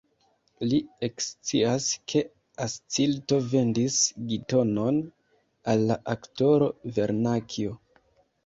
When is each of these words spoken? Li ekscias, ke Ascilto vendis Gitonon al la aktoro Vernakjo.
Li 0.69 0.77
ekscias, 1.07 1.89
ke 2.13 2.23
Ascilto 2.65 3.39
vendis 3.51 3.99
Gitonon 4.33 4.99
al 5.75 5.87
la 5.93 5.99
aktoro 6.15 6.75
Vernakjo. 6.97 7.79